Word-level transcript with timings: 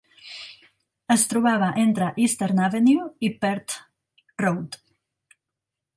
Es 1.15 1.25
trobava 1.33 1.67
entre 1.83 2.07
Eastern 2.25 2.63
Avenue 2.69 3.05
i 3.29 3.33
Perth 3.45 3.79
Road. 4.45 4.81